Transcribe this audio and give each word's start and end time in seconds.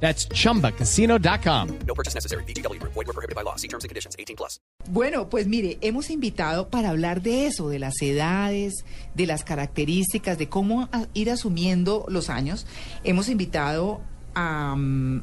That's 0.00 0.28
chumbacasino.com. 0.28 1.78
No 1.86 1.94
purchase 1.94 2.14
necessary. 2.14 2.44
BGW. 2.44 2.80
Void 2.82 3.06
were 3.06 3.12
prohibited 3.12 3.34
by 3.34 3.42
law. 3.42 3.56
See 3.56 3.68
terms 3.68 3.84
and 3.84 3.88
conditions. 3.88 4.14
18 4.18 4.36
plus. 4.36 4.60
Bueno, 4.88 5.28
pues 5.28 5.46
mire, 5.46 5.78
hemos 5.80 6.10
invitado 6.10 6.68
para 6.68 6.90
hablar 6.90 7.22
de 7.22 7.46
eso, 7.46 7.68
de 7.68 7.78
las 7.78 8.00
edades, 8.02 8.84
de 9.14 9.26
las 9.26 9.42
características, 9.42 10.38
de 10.38 10.48
cómo 10.48 10.88
ir 11.14 11.30
asumiendo 11.30 12.04
los 12.08 12.30
años. 12.30 12.66
Hemos 13.02 13.28
invitado 13.28 14.00
a 14.34 14.76
mm, 14.76 15.22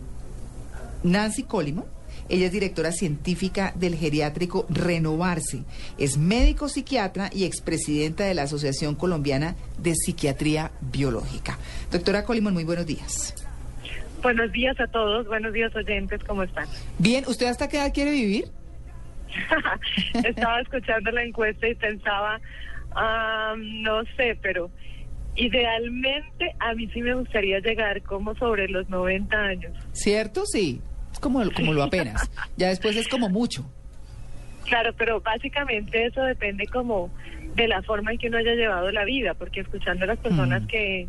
Nancy 1.03 1.43
Colimon. 1.43 1.85
Ella 2.29 2.47
es 2.47 2.51
directora 2.51 2.91
científica 2.91 3.73
del 3.75 3.95
geriátrico 3.95 4.65
Renovarse. 4.69 5.63
Es 5.97 6.17
médico 6.17 6.67
psiquiatra 6.67 7.29
y 7.33 7.43
expresidenta 7.43 8.23
de 8.23 8.33
la 8.33 8.43
Asociación 8.43 8.95
Colombiana 8.95 9.55
de 9.77 9.93
Psiquiatría 9.93 10.71
Biológica. 10.81 11.59
Doctora 11.91 12.23
Colimon, 12.23 12.53
muy 12.53 12.63
buenos 12.63 12.85
días. 12.85 13.35
Buenos 14.23 14.51
días 14.53 14.79
a 14.79 14.87
todos, 14.87 15.27
buenos 15.27 15.51
días 15.53 15.75
oyentes, 15.75 16.23
¿cómo 16.23 16.43
están? 16.43 16.65
Bien, 16.97 17.23
¿usted 17.27 17.47
hasta 17.47 17.67
qué 17.67 17.77
edad 17.77 17.91
quiere 17.93 18.11
vivir? 18.11 18.45
Estaba 20.13 20.61
escuchando 20.61 21.11
la 21.11 21.23
encuesta 21.23 21.67
y 21.67 21.75
pensaba, 21.75 22.39
no 23.57 24.03
sé, 24.15 24.37
pero 24.41 24.71
idealmente 25.35 26.55
a 26.59 26.73
mí 26.73 26.87
sí 26.93 27.01
me 27.01 27.13
gustaría 27.15 27.59
llegar 27.59 28.01
como 28.03 28.33
sobre 28.35 28.67
los 28.69 28.87
90 28.89 29.35
años. 29.37 29.73
¿Cierto? 29.91 30.45
Sí. 30.45 30.79
Es 31.11 31.19
como, 31.19 31.43
como 31.51 31.73
lo 31.73 31.83
apenas. 31.83 32.31
Ya 32.55 32.69
después 32.69 32.95
es 32.95 33.07
como 33.09 33.27
mucho. 33.29 33.65
Claro, 34.65 34.93
pero 34.97 35.19
básicamente 35.19 36.05
eso 36.05 36.21
depende 36.23 36.65
como 36.67 37.11
de 37.55 37.67
la 37.67 37.81
forma 37.83 38.13
en 38.13 38.17
que 38.19 38.27
uno 38.29 38.37
haya 38.37 38.53
llevado 38.53 38.89
la 38.91 39.03
vida, 39.03 39.33
porque 39.33 39.59
escuchando 39.59 40.05
a 40.05 40.07
las 40.07 40.19
personas 40.19 40.63
Mm. 40.63 40.67
que, 40.67 41.07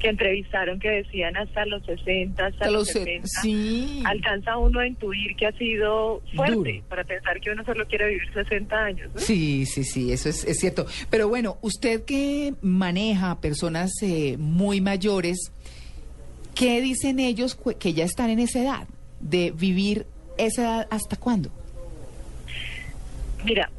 que 0.00 0.08
entrevistaron 0.08 0.80
que 0.80 0.88
decían 0.88 1.36
hasta 1.36 1.64
los 1.66 1.84
60, 1.84 2.46
hasta, 2.46 2.64
los 2.66 2.74
los 2.74 2.88
se- 2.88 2.98
70, 3.00 3.28
sí. 3.42 4.02
alcanza 4.06 4.56
uno 4.56 4.80
a 4.80 4.86
intuir 4.86 5.36
que 5.36 5.46
ha 5.46 5.52
sido 5.52 6.22
fuerte 6.34 6.54
Duro. 6.54 6.84
para 6.88 7.04
pensar 7.04 7.38
que 7.40 7.50
uno 7.50 7.64
solo 7.64 7.86
quiere 7.86 8.08
vivir 8.08 8.32
60 8.32 8.76
años. 8.76 9.10
¿no? 9.14 9.20
Sí, 9.20 9.66
sí, 9.66 9.84
sí, 9.84 10.10
eso 10.12 10.28
es, 10.30 10.44
es 10.44 10.58
cierto. 10.58 10.86
Pero 11.10 11.28
bueno, 11.28 11.58
usted 11.60 12.04
que 12.04 12.54
maneja 12.62 13.30
a 13.30 13.40
personas 13.40 13.92
eh, 14.02 14.36
muy 14.38 14.80
mayores, 14.80 15.52
¿qué 16.54 16.80
dicen 16.80 17.20
ellos 17.20 17.58
que 17.78 17.92
ya 17.92 18.04
están 18.04 18.30
en 18.30 18.38
esa 18.40 18.60
edad? 18.62 18.88
De 19.20 19.50
vivir 19.50 20.06
esa 20.38 20.62
edad 20.62 20.86
hasta 20.90 21.16
cuándo? 21.16 21.50
Mira, 23.44 23.70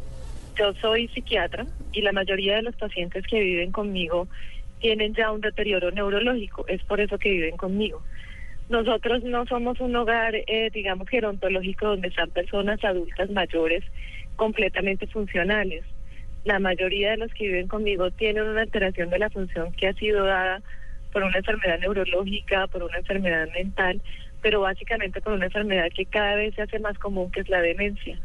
yo 0.57 0.73
soy 0.81 1.07
psiquiatra 1.09 1.65
y 1.93 2.01
la 2.01 2.11
mayoría 2.11 2.55
de 2.57 2.61
los 2.63 2.75
pacientes 2.75 3.25
que 3.27 3.39
viven 3.39 3.71
conmigo 3.71 4.27
tienen 4.81 5.13
ya 5.13 5.31
un 5.31 5.41
deterioro 5.41 5.91
neurológico, 5.91 6.65
es 6.67 6.83
por 6.83 6.99
eso 6.99 7.17
que 7.17 7.29
viven 7.29 7.55
conmigo. 7.55 8.01
Nosotros 8.69 9.23
no 9.23 9.45
somos 9.45 9.79
un 9.79 9.95
hogar, 9.95 10.33
eh, 10.35 10.69
digamos, 10.73 11.07
gerontológico 11.09 11.87
donde 11.87 12.07
están 12.07 12.29
personas 12.31 12.83
adultas 12.83 13.29
mayores 13.29 13.83
completamente 14.35 15.07
funcionales. 15.07 15.83
La 16.45 16.59
mayoría 16.59 17.11
de 17.11 17.17
los 17.17 17.33
que 17.33 17.47
viven 17.47 17.67
conmigo 17.67 18.11
tienen 18.11 18.43
una 18.43 18.61
alteración 18.61 19.09
de 19.09 19.19
la 19.19 19.29
función 19.29 19.71
que 19.73 19.87
ha 19.87 19.93
sido 19.93 20.25
dada 20.25 20.61
por 21.11 21.23
una 21.23 21.37
enfermedad 21.37 21.79
neurológica, 21.79 22.67
por 22.67 22.83
una 22.83 22.97
enfermedad 22.97 23.47
mental, 23.53 24.01
pero 24.41 24.61
básicamente 24.61 25.21
por 25.21 25.33
una 25.33 25.45
enfermedad 25.45 25.89
que 25.95 26.05
cada 26.05 26.35
vez 26.35 26.55
se 26.55 26.63
hace 26.63 26.79
más 26.79 26.97
común, 26.97 27.31
que 27.31 27.41
es 27.41 27.49
la 27.49 27.61
demencia. 27.61 28.17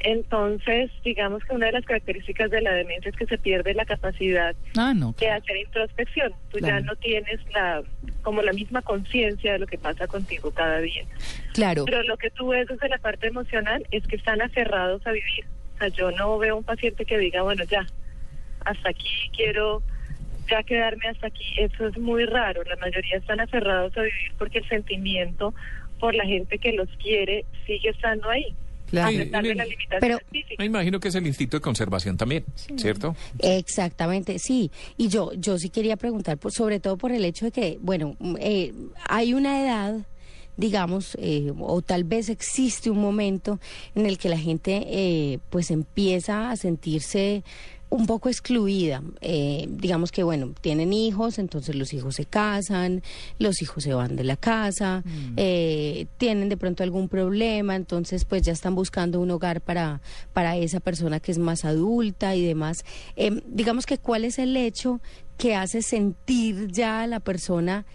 Entonces, 0.00 0.90
digamos 1.04 1.42
que 1.44 1.54
una 1.54 1.66
de 1.66 1.72
las 1.72 1.84
características 1.84 2.50
de 2.50 2.60
la 2.60 2.72
demencia 2.72 3.08
es 3.10 3.16
que 3.16 3.26
se 3.26 3.38
pierde 3.38 3.74
la 3.74 3.84
capacidad 3.86 4.54
Ah, 4.76 4.92
no. 4.94 5.14
de 5.18 5.28
hacer 5.30 5.56
introspección. 5.56 6.32
Tú 6.50 6.58
ya 6.58 6.80
no 6.80 6.94
tienes 6.96 7.40
la 7.52 7.82
como 8.22 8.42
la 8.42 8.52
misma 8.52 8.82
conciencia 8.82 9.52
de 9.52 9.58
lo 9.60 9.66
que 9.66 9.78
pasa 9.78 10.06
contigo 10.06 10.50
cada 10.50 10.78
día. 10.80 11.04
Claro. 11.54 11.84
Pero 11.86 12.02
lo 12.02 12.16
que 12.16 12.30
tú 12.30 12.48
ves 12.48 12.68
desde 12.68 12.88
la 12.88 12.98
parte 12.98 13.28
emocional 13.28 13.86
es 13.90 14.06
que 14.06 14.16
están 14.16 14.42
aferrados 14.42 15.06
a 15.06 15.12
vivir. 15.12 15.44
O 15.74 15.78
sea, 15.78 15.88
yo 15.88 16.10
no 16.12 16.36
veo 16.38 16.56
un 16.56 16.64
paciente 16.64 17.04
que 17.04 17.18
diga, 17.18 17.42
bueno, 17.42 17.64
ya, 17.64 17.86
hasta 18.64 18.88
aquí 18.90 19.08
quiero 19.34 19.82
ya 20.48 20.62
quedarme 20.62 21.08
hasta 21.08 21.28
aquí. 21.28 21.44
Eso 21.58 21.86
es 21.88 21.96
muy 21.98 22.24
raro. 22.26 22.62
La 22.64 22.76
mayoría 22.76 23.16
están 23.16 23.40
aferrados 23.40 23.96
a 23.96 24.02
vivir 24.02 24.32
porque 24.38 24.58
el 24.58 24.68
sentimiento 24.68 25.54
por 25.98 26.14
la 26.14 26.24
gente 26.24 26.58
que 26.58 26.72
los 26.72 26.88
quiere 27.02 27.44
sigue 27.66 27.88
estando 27.90 28.28
ahí. 28.28 28.54
Claro. 28.86 29.10
Sí, 29.10 29.16
limitaciones 29.18 29.68
pero-. 30.00 30.18
Me 30.58 30.64
imagino 30.64 31.00
que 31.00 31.08
es 31.08 31.14
el 31.14 31.26
instinto 31.26 31.56
de 31.56 31.60
conservación 31.60 32.16
también, 32.16 32.44
¿cierto? 32.76 33.16
Exactamente, 33.38 34.38
sí. 34.38 34.70
Y 34.96 35.08
yo, 35.08 35.32
yo 35.34 35.58
sí 35.58 35.70
quería 35.70 35.96
preguntar, 35.96 36.38
por, 36.38 36.52
sobre 36.52 36.80
todo 36.80 36.96
por 36.96 37.12
el 37.12 37.24
hecho 37.24 37.46
de 37.46 37.50
que, 37.52 37.78
bueno, 37.80 38.16
mm, 38.18 38.36
eh, 38.40 38.72
hay 39.08 39.34
una 39.34 39.62
edad, 39.62 39.96
digamos, 40.56 41.16
eh, 41.20 41.52
o 41.58 41.82
tal 41.82 42.04
vez 42.04 42.28
existe 42.28 42.90
un 42.90 42.98
momento 42.98 43.60
en 43.94 44.06
el 44.06 44.18
que 44.18 44.28
la 44.28 44.38
gente, 44.38 44.84
eh, 44.86 45.38
pues, 45.50 45.70
empieza 45.70 46.50
a 46.50 46.56
sentirse 46.56 47.42
un 47.88 48.06
poco 48.06 48.28
excluida. 48.28 49.02
Eh, 49.20 49.66
digamos 49.68 50.10
que, 50.10 50.22
bueno, 50.22 50.52
tienen 50.60 50.92
hijos, 50.92 51.38
entonces 51.38 51.74
los 51.74 51.92
hijos 51.92 52.16
se 52.16 52.24
casan, 52.24 53.02
los 53.38 53.62
hijos 53.62 53.84
se 53.84 53.94
van 53.94 54.16
de 54.16 54.24
la 54.24 54.36
casa, 54.36 55.04
eh, 55.36 56.06
tienen 56.18 56.48
de 56.48 56.56
pronto 56.56 56.82
algún 56.82 57.08
problema, 57.08 57.76
entonces 57.76 58.24
pues 58.24 58.42
ya 58.42 58.52
están 58.52 58.74
buscando 58.74 59.20
un 59.20 59.30
hogar 59.30 59.60
para, 59.60 60.00
para 60.32 60.56
esa 60.56 60.80
persona 60.80 61.20
que 61.20 61.32
es 61.32 61.38
más 61.38 61.64
adulta 61.64 62.34
y 62.34 62.44
demás. 62.44 62.84
Em, 63.14 63.40
digamos 63.46 63.86
que 63.86 63.98
cuál 63.98 64.24
es 64.24 64.38
el 64.38 64.56
hecho 64.56 65.00
que 65.38 65.54
hace 65.54 65.82
sentir 65.82 66.68
ya 66.72 67.02
a 67.02 67.06
la 67.06 67.20
persona... 67.20 67.86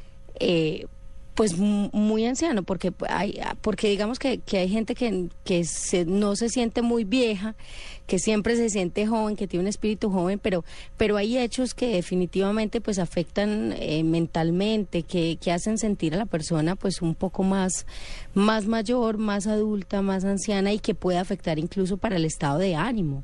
Pues 1.42 1.58
mu- 1.58 1.90
muy 1.92 2.24
anciano, 2.28 2.62
porque 2.62 2.94
hay, 3.10 3.40
porque 3.62 3.90
digamos 3.90 4.20
que, 4.20 4.38
que 4.38 4.60
hay 4.60 4.70
gente 4.70 4.94
que, 4.94 5.30
que 5.44 5.64
se- 5.64 6.06
no 6.06 6.36
se 6.36 6.50
siente 6.50 6.84
muy 6.84 7.04
vieja, 7.04 7.56
que 8.06 8.20
siempre 8.20 8.56
se 8.56 8.70
siente 8.70 9.08
joven, 9.08 9.36
que 9.36 9.48
tiene 9.48 9.64
un 9.64 9.68
espíritu 9.68 10.12
joven, 10.12 10.38
pero, 10.38 10.64
pero 10.98 11.18
hay 11.18 11.40
hechos 11.40 11.74
que 11.74 11.88
definitivamente 11.96 12.80
pues 12.80 13.00
afectan 13.00 13.74
eh, 13.80 14.04
mentalmente, 14.04 15.02
que, 15.02 15.38
que 15.42 15.52
hacen 15.52 15.80
sentir 15.80 16.14
a 16.14 16.18
la 16.18 16.28
persona 16.28 16.76
pues 16.76 17.02
un 17.02 17.16
poco 17.16 17.42
más, 17.42 17.88
más 18.36 18.68
mayor, 18.68 19.18
más 19.18 19.48
adulta, 19.48 20.04
más 20.04 20.24
anciana 20.26 20.72
y 20.74 20.78
que 20.78 20.94
puede 20.94 21.18
afectar 21.18 21.58
incluso 21.58 21.98
para 21.98 22.18
el 22.18 22.26
estado 22.26 22.60
de 22.60 22.76
ánimo. 22.76 23.24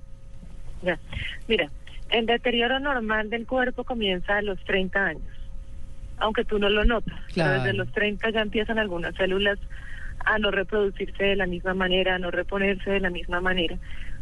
Mira, 1.47 1.69
el 2.09 2.25
deterioro 2.25 2.79
normal 2.79 3.29
del 3.29 3.45
cuerpo 3.45 3.84
comienza 3.84 4.38
a 4.38 4.41
los 4.41 4.57
30 4.63 5.05
años, 5.05 5.22
aunque 6.17 6.45
tú 6.45 6.59
no 6.59 6.69
lo 6.69 6.85
notas. 6.85 7.17
pero 7.28 7.33
Claro. 7.33 7.63
desde 7.63 7.73
los 7.73 7.91
30 7.91 8.29
ya 8.29 8.41
empiezan 8.41 8.79
algunas 8.79 9.16
células 9.16 9.59
a 10.25 10.39
no 10.39 10.51
reproducirse 10.51 11.23
de 11.23 11.35
la 11.35 11.45
misma 11.45 11.73
manera, 11.73 12.16
a 12.16 12.19
no 12.19 12.31
reponerse 12.31 12.91
de 12.91 13.00
la 13.00 13.09
misma 13.09 13.39
manera. 13.41 13.78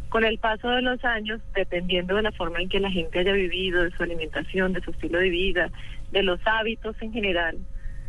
Con 0.08 0.24
el 0.24 0.38
paso 0.38 0.68
de 0.68 0.82
los 0.82 1.04
años, 1.04 1.40
dependiendo 1.54 2.14
de 2.14 2.22
la 2.22 2.32
forma 2.32 2.60
en 2.60 2.68
que 2.68 2.80
la 2.80 2.90
gente 2.90 3.18
haya 3.18 3.32
vivido, 3.32 3.82
de 3.82 3.90
su 3.90 4.02
alimentación, 4.02 4.72
de 4.72 4.80
su 4.82 4.92
estilo 4.92 5.18
de 5.18 5.30
vida, 5.30 5.70
de 6.12 6.22
los 6.22 6.40
hábitos 6.44 6.94
en 7.00 7.12
general, 7.12 7.58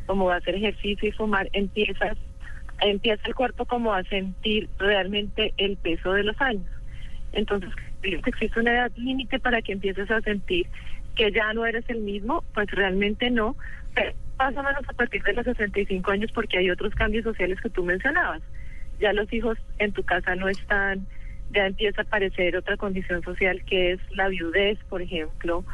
como 0.05 0.25
va 0.25 0.35
a 0.35 0.37
hacer 0.37 0.55
ejercicio 0.55 1.09
y 1.09 1.11
fumar, 1.11 1.49
empiezas, 1.53 2.17
empieza 2.81 3.23
el 3.25 3.35
cuerpo 3.35 3.65
como 3.65 3.93
a 3.93 4.03
sentir 4.03 4.69
realmente 4.77 5.53
el 5.57 5.75
peso 5.77 6.13
de 6.13 6.23
los 6.23 6.39
años. 6.39 6.67
Entonces, 7.33 7.71
existe 8.03 8.59
una 8.59 8.73
edad 8.73 8.91
límite 8.95 9.39
para 9.39 9.61
que 9.61 9.73
empieces 9.73 10.09
a 10.11 10.21
sentir 10.21 10.67
que 11.17 11.31
ya 11.31 11.51
no 11.53 11.65
eres 11.65 11.83
el 11.89 11.99
mismo, 11.99 12.43
pues 12.53 12.69
realmente 12.71 13.29
no, 13.31 13.57
pero 13.93 14.13
más 14.37 14.55
o 14.55 14.63
menos 14.63 14.87
a 14.87 14.93
partir 14.93 15.23
de 15.23 15.33
los 15.33 15.45
65 15.45 16.11
años 16.11 16.31
porque 16.31 16.59
hay 16.59 16.69
otros 16.69 16.93
cambios 16.93 17.23
sociales 17.23 17.59
que 17.59 17.69
tú 17.69 17.83
mencionabas. 17.83 18.41
Ya 18.99 19.11
los 19.13 19.31
hijos 19.33 19.57
en 19.79 19.91
tu 19.91 20.03
casa 20.03 20.35
no 20.35 20.47
están, 20.47 21.07
ya 21.51 21.65
empieza 21.65 22.01
a 22.01 22.03
aparecer 22.05 22.55
otra 22.55 22.77
condición 22.77 23.23
social 23.23 23.63
que 23.65 23.93
es 23.93 23.99
la 24.11 24.27
viudez, 24.27 24.77
por 24.89 25.01
ejemplo, 25.01 25.65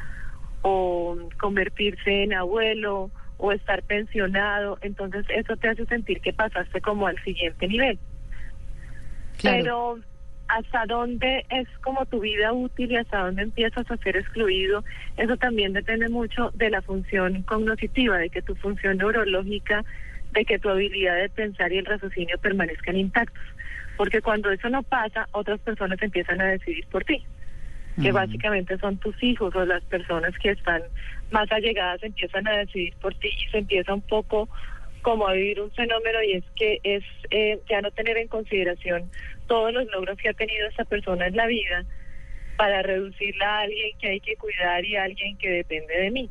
o 0.62 1.18
convertirse 1.40 2.24
en 2.24 2.34
abuelo 2.34 3.12
o 3.38 3.52
estar 3.52 3.84
pensionado, 3.84 4.78
entonces 4.82 5.26
eso 5.30 5.58
te 5.58 5.68
hace 5.68 5.86
sentir 5.88 6.22
que 6.22 6.32
pasaste 6.32 6.80
como 6.80 7.08
al 7.08 7.22
siguiente 7.24 7.68
nivel. 7.68 8.00
Claro. 9.38 9.58
Pero 9.58 10.13
hasta 10.48 10.86
dónde 10.86 11.46
es 11.50 11.68
como 11.82 12.06
tu 12.06 12.20
vida 12.20 12.54
útil 12.54 12.92
y 12.92 12.98
hasta 12.98 13.26
dónde 13.26 13.44
empiezas 13.44 13.90
a 13.90 13.98
ser 13.98 14.18
excluido, 14.18 14.84
eso 15.18 15.38
también 15.38 15.74
depende 15.74 16.10
mucho 16.10 16.52
de 16.54 16.70
la 16.70 16.82
función 16.82 17.44
cognitiva, 17.44 18.18
de 18.18 18.30
que 18.30 18.42
tu 18.42 18.56
función 18.56 18.98
neurológica, 18.98 19.84
de 20.32 20.46
que 20.46 20.60
tu 20.60 20.70
habilidad 20.70 21.16
de 21.16 21.30
pensar 21.30 21.72
y 21.72 21.78
el 21.78 21.86
raciocinio 21.86 22.38
permanezcan 22.38 22.98
intactos. 22.98 23.44
Porque 23.98 24.22
cuando 24.22 24.52
eso 24.52 24.70
no 24.70 24.84
pasa, 24.84 25.28
otras 25.32 25.60
personas 25.60 26.02
empiezan 26.02 26.42
a 26.42 26.46
decidir 26.46 26.86
por 26.88 27.04
ti, 27.04 27.24
que 28.02 28.12
básicamente 28.12 28.78
son 28.80 28.98
tus 28.98 29.22
hijos 29.22 29.56
o 29.56 29.66
las 29.66 29.84
personas 29.84 30.36
que 30.40 30.50
están 30.50 30.82
más 31.32 31.52
allegadas 31.52 32.02
empiezan 32.02 32.48
a 32.48 32.58
decidir 32.58 32.96
por 33.02 33.14
ti 33.16 33.28
y 33.28 33.52
se 33.52 33.60
empieza 33.60 33.94
un 33.94 34.02
poco 34.02 34.50
como 35.04 35.28
a 35.28 35.34
vivir 35.34 35.62
un 35.62 35.70
fenómeno 35.72 36.24
y 36.24 36.34
es 36.34 36.44
que 36.56 36.80
es 36.84 37.04
eh, 37.30 37.60
ya 37.70 37.82
no 37.82 37.92
tener 37.92 38.18
en 38.18 38.28
consideración 38.28 39.12
todos 39.48 39.72
los 39.72 39.86
logros 39.92 40.18
que 40.18 40.30
ha 40.30 40.34
tenido 40.34 40.68
esta 40.68 40.86
persona 40.86 41.28
en 41.28 41.36
la 41.36 41.46
vida 41.46 41.86
para 42.58 42.82
reducirla 42.82 43.60
a 43.60 43.62
alguien 43.62 43.98
que 44.00 44.08
hay 44.08 44.20
que 44.20 44.36
cuidar 44.38 44.84
y 44.86 44.96
a 44.96 45.04
alguien 45.04 45.38
que 45.38 45.50
depende 45.50 45.94
de 45.96 46.12
mí. 46.12 46.30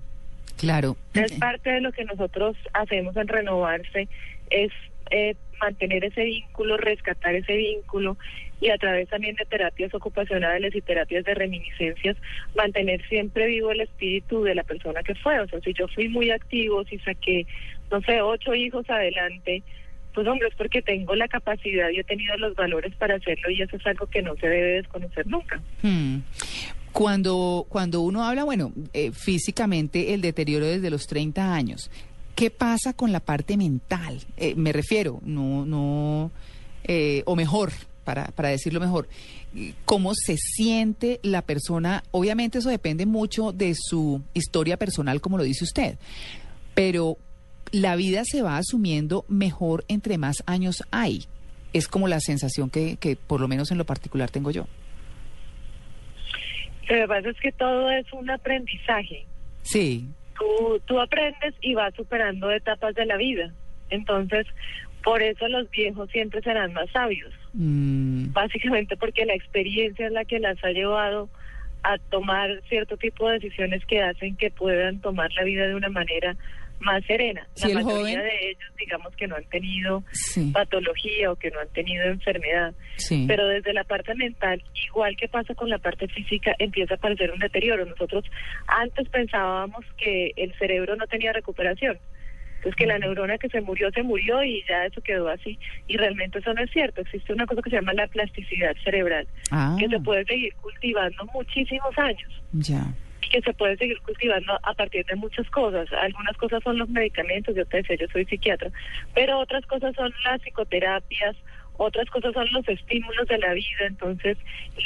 Claro. 0.56 0.96
Es 1.14 1.32
parte 1.32 1.70
de 1.70 1.80
lo 1.80 1.92
que 1.92 2.04
nosotros 2.04 2.56
hacemos 2.72 3.16
en 3.16 3.28
Renovarse, 3.28 4.08
es 4.50 4.72
eh, 5.12 5.36
mantener 5.60 6.04
ese 6.04 6.24
vínculo, 6.24 6.76
rescatar 6.76 7.34
ese 7.34 7.54
vínculo 7.54 8.16
y 8.60 8.70
a 8.70 8.78
través 8.78 9.08
también 9.08 9.34
de 9.36 9.44
terapias 9.44 9.92
ocupacionales 9.94 10.74
y 10.74 10.80
terapias 10.80 11.24
de 11.24 11.34
reminiscencias, 11.34 12.16
mantener 12.56 13.06
siempre 13.08 13.46
vivo 13.46 13.72
el 13.72 13.80
espíritu 13.80 14.42
de 14.42 14.54
la 14.54 14.62
persona 14.62 15.02
que 15.02 15.14
fue. 15.16 15.38
O 15.40 15.48
sea, 15.48 15.60
si 15.60 15.72
yo 15.74 15.88
fui 15.88 16.08
muy 16.08 16.30
activo, 16.30 16.84
si 16.84 16.98
saqué, 16.98 17.46
no 17.90 18.00
sé, 18.02 18.22
ocho 18.22 18.54
hijos 18.54 18.88
adelante, 18.88 19.62
pues 20.14 20.26
hombre, 20.26 20.48
es 20.48 20.54
porque 20.54 20.82
tengo 20.82 21.14
la 21.14 21.28
capacidad 21.28 21.90
y 21.90 21.98
he 21.98 22.04
tenido 22.04 22.36
los 22.36 22.54
valores 22.54 22.94
para 22.96 23.16
hacerlo 23.16 23.50
y 23.50 23.62
eso 23.62 23.76
es 23.76 23.86
algo 23.86 24.06
que 24.06 24.22
no 24.22 24.36
se 24.36 24.48
debe 24.48 24.72
desconocer 24.74 25.26
nunca. 25.26 25.60
Hmm. 25.82 26.18
Cuando, 26.92 27.66
cuando 27.68 28.02
uno 28.02 28.22
habla, 28.24 28.44
bueno, 28.44 28.72
eh, 28.92 29.12
físicamente 29.12 30.12
el 30.12 30.20
deterioro 30.20 30.66
desde 30.66 30.90
los 30.90 31.06
30 31.06 31.54
años, 31.54 31.90
¿qué 32.42 32.50
pasa 32.50 32.92
con 32.92 33.12
la 33.12 33.20
parte 33.20 33.56
mental? 33.56 34.18
Eh, 34.36 34.56
me 34.56 34.72
refiero, 34.72 35.20
no, 35.22 35.64
no, 35.64 36.32
eh, 36.82 37.22
o 37.24 37.36
mejor, 37.36 37.70
para, 38.02 38.32
para 38.32 38.48
decirlo 38.48 38.80
mejor, 38.80 39.08
¿cómo 39.84 40.12
se 40.12 40.36
siente 40.36 41.20
la 41.22 41.42
persona? 41.42 42.02
Obviamente 42.10 42.58
eso 42.58 42.68
depende 42.68 43.06
mucho 43.06 43.52
de 43.52 43.76
su 43.78 44.22
historia 44.34 44.76
personal, 44.76 45.20
como 45.20 45.38
lo 45.38 45.44
dice 45.44 45.62
usted, 45.62 45.98
pero 46.74 47.16
la 47.70 47.94
vida 47.94 48.22
se 48.24 48.42
va 48.42 48.56
asumiendo 48.56 49.24
mejor 49.28 49.84
entre 49.86 50.18
más 50.18 50.42
años 50.44 50.82
hay. 50.90 51.26
Es 51.72 51.86
como 51.86 52.08
la 52.08 52.18
sensación 52.18 52.70
que, 52.70 52.96
que 52.96 53.14
por 53.14 53.40
lo 53.40 53.46
menos 53.46 53.70
en 53.70 53.78
lo 53.78 53.84
particular 53.84 54.30
tengo 54.30 54.50
yo. 54.50 54.66
Lo 56.88 56.96
que 56.96 57.06
pasa 57.06 57.30
es 57.30 57.38
que 57.38 57.52
todo 57.52 57.88
es 57.92 58.12
un 58.12 58.28
aprendizaje. 58.30 59.26
Sí, 59.62 60.08
Tú, 60.42 60.80
tú 60.86 61.00
aprendes 61.00 61.54
y 61.60 61.74
vas 61.74 61.94
superando 61.94 62.50
etapas 62.50 62.96
de 62.96 63.06
la 63.06 63.16
vida. 63.16 63.52
Entonces, 63.90 64.46
por 65.04 65.22
eso 65.22 65.46
los 65.46 65.70
viejos 65.70 66.10
siempre 66.10 66.42
serán 66.42 66.72
más 66.72 66.90
sabios. 66.90 67.32
Mm, 67.52 68.32
Básicamente 68.32 68.96
porque 68.96 69.24
la 69.24 69.34
experiencia 69.34 70.06
es 70.06 70.12
la 70.12 70.24
que 70.24 70.40
las 70.40 70.62
ha 70.64 70.70
llevado 70.70 71.28
a 71.84 71.98
tomar 71.98 72.60
cierto 72.68 72.96
tipo 72.96 73.28
de 73.28 73.34
decisiones 73.34 73.84
que 73.86 74.02
hacen 74.02 74.36
que 74.36 74.50
puedan 74.50 75.00
tomar 75.00 75.30
la 75.34 75.44
vida 75.44 75.68
de 75.68 75.74
una 75.74 75.88
manera 75.90 76.36
más 76.82 77.04
serena. 77.04 77.46
La 77.62 77.68
mayoría 77.74 77.82
joven- 77.84 78.18
de 78.22 78.48
ellos, 78.50 78.72
digamos 78.78 79.14
que 79.16 79.26
no 79.26 79.36
han 79.36 79.44
tenido 79.44 80.02
sí, 80.12 80.50
patología 80.52 81.30
o 81.32 81.36
que 81.36 81.50
no 81.50 81.60
han 81.60 81.68
tenido 81.72 82.04
enfermedad. 82.04 82.74
sí. 82.96 83.24
Pero 83.28 83.46
desde 83.48 83.72
la 83.72 83.84
parte 83.84 84.14
mental, 84.14 84.62
igual 84.86 85.16
que 85.16 85.28
pasa 85.28 85.54
con 85.54 85.68
la 85.70 85.78
parte 85.78 86.08
física, 86.08 86.54
empieza 86.58 86.94
a 86.94 86.96
aparecer 86.96 87.30
un 87.30 87.38
deterioro. 87.38 87.84
Nosotros 87.86 88.24
antes 88.66 89.08
pensábamos 89.08 89.84
que 89.96 90.32
el 90.36 90.52
cerebro 90.58 90.96
no 90.96 91.06
tenía 91.06 91.32
recuperación. 91.32 91.98
Entonces 92.56 92.76
que 92.76 92.86
la 92.86 92.98
neurona 92.98 93.38
que 93.38 93.48
se 93.48 93.60
murió, 93.60 93.90
se 93.90 94.04
murió 94.04 94.44
y 94.44 94.62
ya 94.68 94.86
eso 94.86 95.00
quedó 95.00 95.28
así. 95.28 95.58
Y 95.88 95.96
realmente 95.96 96.38
eso 96.38 96.54
no 96.54 96.62
es 96.62 96.70
cierto. 96.70 97.00
Existe 97.00 97.32
una 97.32 97.44
cosa 97.44 97.60
que 97.60 97.70
se 97.70 97.76
llama 97.76 97.92
la 97.92 98.06
plasticidad 98.06 98.72
cerebral, 98.84 99.26
ah, 99.50 99.76
que 99.80 99.88
se 99.88 99.98
puede 99.98 100.24
seguir 100.26 100.54
cultivando 100.60 101.24
muchísimos 101.34 101.98
años 101.98 102.30
ya. 102.52 102.84
Que 103.32 103.40
se 103.40 103.54
puede 103.54 103.76
seguir 103.78 103.98
cultivando 104.02 104.58
a 104.62 104.74
partir 104.74 105.06
de 105.06 105.16
muchas 105.16 105.48
cosas. 105.50 105.90
Algunas 105.92 106.36
cosas 106.36 106.62
son 106.62 106.78
los 106.78 106.88
medicamentos, 106.90 107.56
yo 107.56 107.64
te 107.64 107.78
decía, 107.78 107.96
yo 107.96 108.06
soy 108.12 108.26
psiquiatra, 108.26 108.70
pero 109.14 109.38
otras 109.38 109.64
cosas 109.66 109.94
son 109.96 110.12
las 110.24 110.40
psicoterapias, 110.42 111.34
otras 111.78 112.08
cosas 112.10 112.34
son 112.34 112.46
los 112.52 112.68
estímulos 112.68 113.26
de 113.26 113.38
la 113.38 113.54
vida, 113.54 113.86
entonces 113.86 114.36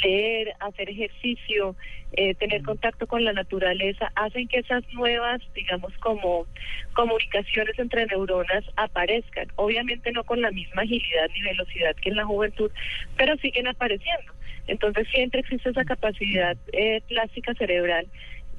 leer, 0.01 0.53
hacer 0.61 0.89
ejercicio, 0.89 1.75
eh, 2.13 2.33
tener 2.35 2.63
contacto 2.63 3.05
con 3.05 3.25
la 3.25 3.33
naturaleza, 3.33 4.11
hacen 4.15 4.47
que 4.47 4.59
esas 4.59 4.81
nuevas, 4.93 5.41
digamos, 5.53 5.91
como 5.97 6.47
comunicaciones 6.93 7.77
entre 7.77 8.05
neuronas 8.05 8.63
aparezcan. 8.77 9.47
Obviamente 9.57 10.13
no 10.13 10.23
con 10.23 10.41
la 10.41 10.51
misma 10.51 10.83
agilidad 10.83 11.29
ni 11.33 11.41
velocidad 11.41 11.95
que 11.97 12.09
en 12.09 12.15
la 12.15 12.25
juventud, 12.25 12.71
pero 13.17 13.35
siguen 13.37 13.67
apareciendo. 13.67 14.31
Entonces 14.67 15.07
siempre 15.13 15.39
existe 15.41 15.69
esa 15.69 15.83
capacidad 15.85 16.57
eh, 16.73 17.01
plástica 17.07 17.53
cerebral 17.55 18.07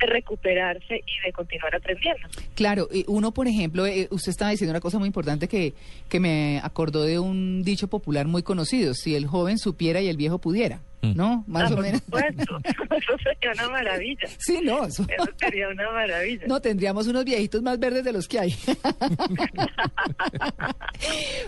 de 0.01 0.07
recuperarse 0.07 0.95
y 1.05 1.27
de 1.27 1.33
continuar 1.33 1.75
aprendiendo. 1.75 2.29
Claro, 2.55 2.87
y 2.93 3.05
uno, 3.09 3.33
por 3.35 3.49
ejemplo, 3.49 3.85
eh, 3.85 4.07
usted 4.13 4.31
estaba 4.31 4.53
diciendo 4.53 4.71
una 4.71 4.79
cosa 4.81 5.01
muy 5.01 5.09
importante 5.09 5.49
que, 5.49 5.75
que 6.09 6.21
me 6.21 6.61
acordó 6.63 7.03
de 7.03 7.19
un 7.19 7.65
dicho 7.65 7.89
popular 7.89 8.29
muy 8.29 8.45
conocido, 8.45 8.95
si 8.95 9.17
el 9.17 9.27
joven 9.27 9.59
supiera 9.59 10.01
y 10.01 10.07
el 10.09 10.17
viejo 10.17 10.39
pudiera, 10.39 10.81
Mm. 11.01 11.15
¿no? 11.17 11.45
Más 11.47 11.71
Ah, 11.71 11.73
o 11.73 11.77
por 11.77 11.85
menos. 11.85 12.03
supuesto, 12.03 12.59
eso 12.65 13.13
sería 13.23 13.53
una 13.55 13.69
maravilla. 13.71 14.27
Sí, 14.39 14.59
no, 14.65 14.85
eso- 14.85 15.07
Eso 15.09 15.31
sería 15.37 15.69
una 15.69 15.89
maravilla. 15.93 16.45
no 16.49 16.61
tendríamos 16.61 17.07
unos 17.07 17.25
viejitos 17.25 17.63
más 17.63 17.79
verdes 17.79 18.03
de 18.05 18.13
los 18.13 18.27
que 18.27 18.41
hay. 18.41 18.51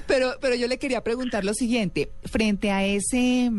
pero, 0.06 0.34
pero 0.40 0.54
yo 0.54 0.66
le 0.68 0.78
quería 0.78 1.02
preguntar 1.02 1.44
lo 1.44 1.54
siguiente, 1.54 2.10
frente 2.24 2.70
a 2.70 2.84
ese 2.84 3.50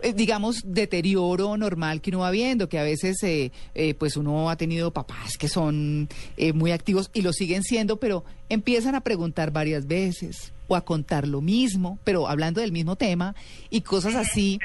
eh, 0.00 0.12
digamos, 0.12 0.62
deterioro 0.64 1.56
normal 1.56 2.00
que 2.00 2.10
uno 2.10 2.20
va 2.20 2.30
viendo, 2.30 2.68
que 2.68 2.78
a 2.78 2.82
veces 2.82 3.22
eh, 3.22 3.52
eh, 3.74 3.94
pues 3.94 4.16
uno 4.16 4.50
ha 4.50 4.56
tenido 4.56 4.92
papás 4.92 5.36
que 5.38 5.48
son 5.48 6.08
eh, 6.36 6.52
muy 6.52 6.72
activos 6.72 7.10
y 7.14 7.22
lo 7.22 7.32
siguen 7.32 7.62
siendo, 7.62 7.98
pero 7.98 8.24
empiezan 8.48 8.94
a 8.94 9.00
preguntar 9.00 9.50
varias 9.50 9.86
veces 9.86 10.52
o 10.68 10.76
a 10.76 10.84
contar 10.84 11.26
lo 11.26 11.40
mismo, 11.40 11.98
pero 12.04 12.28
hablando 12.28 12.60
del 12.60 12.72
mismo 12.72 12.96
tema 12.96 13.34
y 13.70 13.82
cosas 13.82 14.14
así. 14.14 14.58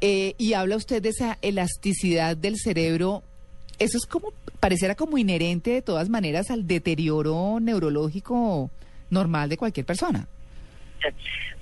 Y 0.00 0.54
habla 0.54 0.76
usted 0.76 1.00
de 1.00 1.10
esa 1.10 1.38
elasticidad 1.42 2.36
del 2.36 2.56
cerebro. 2.58 3.22
Eso 3.78 3.98
es 3.98 4.06
como, 4.06 4.32
pareciera 4.58 4.96
como 4.96 5.16
inherente 5.16 5.70
de 5.70 5.82
todas 5.82 6.08
maneras 6.08 6.50
al 6.50 6.66
deterioro 6.66 7.60
neurológico 7.60 8.70
normal 9.10 9.48
de 9.48 9.56
cualquier 9.56 9.86
persona. 9.86 10.26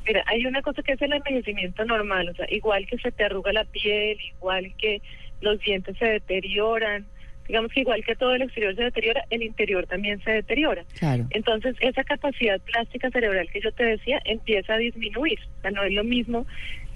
Mira, 0.06 0.25
hay 0.26 0.46
una 0.46 0.62
cosa 0.62 0.82
que 0.82 0.92
es 0.92 1.02
el 1.02 1.12
envejecimiento 1.12 1.84
normal, 1.84 2.28
o 2.28 2.34
sea, 2.34 2.46
igual 2.50 2.87
que 2.87 2.98
se 2.98 3.12
te 3.12 3.25
arruga 3.25 3.52
la 3.52 3.64
piel, 3.64 4.19
igual 4.37 4.72
que 4.79 5.03
los 5.41 5.58
dientes 5.60 5.96
se 5.98 6.06
deterioran, 6.06 7.06
digamos 7.50 7.72
que 7.72 7.81
igual 7.81 8.05
que 8.05 8.15
todo 8.15 8.34
el 8.34 8.43
exterior 8.43 8.76
se 8.76 8.84
deteriora, 8.84 9.24
el 9.29 9.43
interior 9.43 9.86
también 9.86 10.22
se 10.22 10.31
deteriora. 10.31 10.84
Claro. 10.98 11.26
Entonces, 11.31 11.74
esa 11.81 12.05
capacidad 12.05 12.60
plástica 12.60 13.10
cerebral 13.10 13.48
que 13.50 13.60
yo 13.60 13.72
te 13.72 13.84
decía 13.84 14.20
empieza 14.24 14.74
a 14.74 14.79
disminuir. 14.79 15.38
O 15.58 15.60
sea, 15.62 15.72
no 15.72 15.82
es 15.82 15.93
lo 15.93 16.05
mismo 16.05 16.46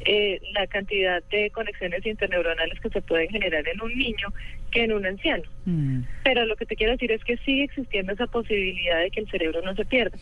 eh, 0.04 0.40
la 0.52 0.66
cantidad 0.68 1.22
de 1.30 1.50
conexiones 1.50 2.06
interneuronales 2.06 2.78
que 2.78 2.90
se 2.90 3.02
pueden 3.02 3.30
generar 3.30 3.66
en 3.66 3.82
un 3.82 3.96
niño 3.98 4.28
que 4.70 4.84
en 4.84 4.92
un 4.92 5.04
anciano. 5.06 5.44
Mm, 5.64 6.02
Pero 6.22 6.46
lo 6.46 6.54
que 6.54 6.66
te 6.66 6.76
quiero 6.76 6.92
decir 6.92 7.10
es 7.10 7.24
que 7.24 7.36
sigue 7.38 7.64
existiendo 7.64 8.12
esa 8.12 8.28
posibilidad 8.28 9.00
de 9.00 9.10
que 9.10 9.20
el 9.20 9.30
cerebro 9.30 9.60
no 9.62 9.74
se 9.74 9.84
pierda. 9.84 10.16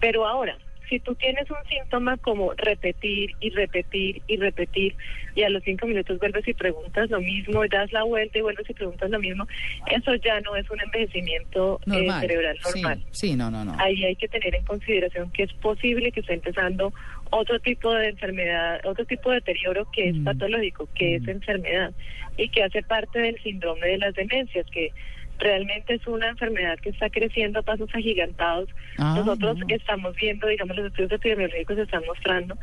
Pero 0.00 0.26
ahora, 0.26 0.56
si 0.92 1.00
tú 1.00 1.14
tienes 1.14 1.50
un 1.50 1.56
síntoma 1.70 2.18
como 2.18 2.52
repetir 2.52 3.30
y 3.40 3.48
repetir 3.48 4.20
y 4.26 4.36
repetir 4.36 4.94
y 5.34 5.42
a 5.42 5.48
los 5.48 5.62
cinco 5.64 5.86
minutos 5.86 6.18
vuelves 6.18 6.46
y 6.46 6.52
preguntas 6.52 7.08
lo 7.08 7.18
mismo, 7.18 7.64
y 7.64 7.68
das 7.70 7.90
la 7.92 8.02
vuelta 8.02 8.38
y 8.38 8.42
vuelves 8.42 8.68
y 8.68 8.74
preguntas 8.74 9.08
lo 9.08 9.18
mismo, 9.18 9.48
eso 9.90 10.14
ya 10.16 10.38
no 10.42 10.54
es 10.54 10.70
un 10.70 10.78
envejecimiento 10.82 11.80
eh, 11.86 12.10
cerebral 12.20 12.58
normal. 12.62 13.02
Sí, 13.10 13.28
sí, 13.30 13.36
no, 13.36 13.50
no, 13.50 13.64
no. 13.64 13.74
Ahí 13.78 14.04
hay 14.04 14.16
que 14.16 14.28
tener 14.28 14.54
en 14.54 14.64
consideración 14.66 15.30
que 15.32 15.44
es 15.44 15.52
posible 15.54 16.12
que 16.12 16.20
esté 16.20 16.34
empezando 16.34 16.92
otro 17.30 17.58
tipo 17.60 17.94
de 17.94 18.08
enfermedad, 18.10 18.82
otro 18.84 19.06
tipo 19.06 19.30
de 19.30 19.36
deterioro 19.36 19.88
que 19.92 20.10
es 20.10 20.16
Mm. 20.16 20.24
patológico, 20.24 20.86
que 20.94 21.14
es 21.16 21.22
Mm. 21.22 21.30
enfermedad 21.30 21.94
y 22.36 22.50
que 22.50 22.64
hace 22.64 22.82
parte 22.82 23.18
del 23.18 23.40
síndrome 23.42 23.86
de 23.86 23.96
las 23.96 24.14
demencias, 24.14 24.66
que 24.70 24.92
realmente 25.42 25.94
es 25.94 26.06
una 26.06 26.28
enfermedad 26.28 26.78
que 26.78 26.90
está 26.90 27.10
creciendo 27.10 27.60
a 27.60 27.62
pasos 27.62 27.90
agigantados. 27.94 28.68
Ah, 28.98 29.14
Nosotros 29.16 29.58
no. 29.58 29.66
estamos 29.68 30.14
viendo, 30.16 30.46
digamos, 30.46 30.76
los 30.76 30.86
estudios 30.86 31.12
epidemiológicos 31.12 31.78
están 31.78 32.02
mostrando 32.06 32.56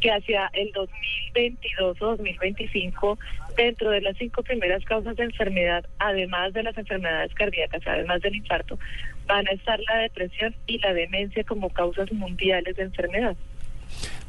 que 0.00 0.10
hacia 0.12 0.48
el 0.52 0.70
2022 0.72 2.00
o 2.02 2.06
2025, 2.06 3.18
dentro 3.56 3.90
de 3.90 4.00
las 4.00 4.16
cinco 4.16 4.42
primeras 4.44 4.84
causas 4.84 5.16
de 5.16 5.24
enfermedad, 5.24 5.84
además 5.98 6.52
de 6.52 6.62
las 6.62 6.78
enfermedades 6.78 7.34
cardíacas, 7.34 7.82
además 7.84 8.20
del 8.22 8.36
infarto, 8.36 8.78
van 9.26 9.48
a 9.48 9.50
estar 9.50 9.80
la 9.80 9.98
depresión 10.02 10.54
y 10.68 10.78
la 10.78 10.92
demencia 10.92 11.42
como 11.42 11.70
causas 11.70 12.12
mundiales 12.12 12.76
de 12.76 12.84
enfermedad. 12.84 13.36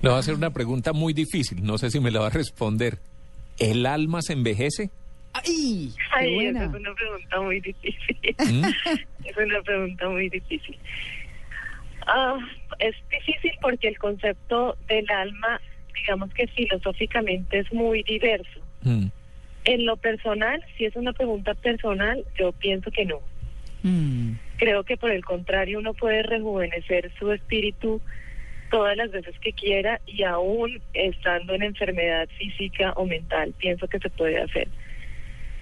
Le 0.01 0.09
voy 0.09 0.15
a 0.15 0.19
hacer 0.19 0.33
una 0.33 0.49
pregunta 0.51 0.93
muy 0.93 1.13
difícil, 1.13 1.63
no 1.63 1.77
sé 1.77 1.91
si 1.91 1.99
me 1.99 2.09
la 2.09 2.21
va 2.21 2.27
a 2.27 2.31
responder. 2.31 2.97
¿El 3.59 3.85
alma 3.85 4.21
se 4.21 4.33
envejece? 4.33 4.89
¡Ay! 5.33 5.93
¡Qué 5.95 6.03
Ay, 6.11 6.35
buena! 6.35 6.63
esa 6.63 6.69
es 6.69 6.81
una 6.81 6.93
pregunta 6.93 7.41
muy 7.41 7.59
difícil. 7.61 8.35
¿Mm? 8.37 8.65
es 9.25 9.37
una 9.37 9.61
pregunta 9.61 10.09
muy 10.09 10.29
difícil. 10.29 10.77
Ah, 12.07 12.37
es 12.79 12.95
difícil 13.11 13.51
porque 13.61 13.87
el 13.87 13.97
concepto 13.99 14.77
del 14.87 15.09
alma 15.11 15.61
digamos 15.99 16.33
que 16.33 16.47
filosóficamente 16.47 17.59
es 17.59 17.71
muy 17.73 18.03
diverso. 18.03 18.59
Mm. 18.83 19.07
En 19.65 19.85
lo 19.85 19.97
personal, 19.97 20.63
si 20.77 20.85
es 20.85 20.95
una 20.95 21.13
pregunta 21.13 21.53
personal, 21.53 22.23
yo 22.37 22.51
pienso 22.53 22.89
que 22.91 23.05
no. 23.05 23.19
Mm. 23.83 24.33
Creo 24.57 24.83
que 24.83 24.97
por 24.97 25.11
el 25.11 25.23
contrario 25.23 25.79
uno 25.79 25.93
puede 25.93 26.23
rejuvenecer 26.23 27.11
su 27.19 27.31
espíritu 27.31 28.01
todas 28.71 28.95
las 28.97 29.11
veces 29.11 29.37
que 29.39 29.53
quiera 29.53 29.99
y 30.05 30.23
aún 30.23 30.81
estando 30.93 31.53
en 31.55 31.63
enfermedad 31.63 32.27
física 32.37 32.93
o 32.95 33.05
mental, 33.05 33.53
pienso 33.57 33.87
que 33.87 33.99
se 33.99 34.09
puede 34.09 34.39
hacer. 34.39 34.67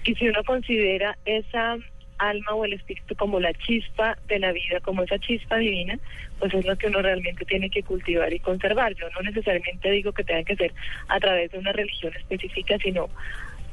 Y 0.04 0.14
si 0.14 0.28
uno 0.28 0.42
considera 0.44 1.16
esa 1.24 1.76
alma 2.18 2.54
o 2.54 2.64
el 2.64 2.72
espíritu 2.72 3.14
como 3.14 3.40
la 3.40 3.52
chispa 3.54 4.18
de 4.26 4.38
la 4.38 4.52
vida, 4.52 4.80
como 4.80 5.02
esa 5.02 5.18
chispa 5.18 5.56
divina, 5.56 5.98
pues 6.38 6.52
es 6.54 6.64
lo 6.64 6.76
que 6.76 6.88
uno 6.88 7.00
realmente 7.00 7.44
tiene 7.44 7.70
que 7.70 7.82
cultivar 7.82 8.32
y 8.32 8.40
conservar. 8.40 8.94
Yo 8.94 9.08
no 9.10 9.22
necesariamente 9.22 9.90
digo 9.90 10.12
que 10.12 10.24
tenga 10.24 10.44
que 10.44 10.56
ser 10.56 10.72
a 11.08 11.20
través 11.20 11.50
de 11.52 11.58
una 11.58 11.72
religión 11.72 12.12
específica, 12.16 12.76
sino 12.78 13.08